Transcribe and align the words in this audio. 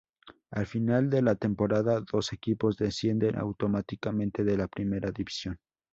Al 0.49 0.65
final 0.65 1.11
de 1.11 1.21
la 1.21 1.35
temporada, 1.35 2.01
dos 2.11 2.33
equipos 2.33 2.75
descienden 2.75 3.35
automáticamente 3.37 4.43
de 4.43 4.57
la 4.57 4.67
Primera 4.67 5.11
División. 5.11 5.59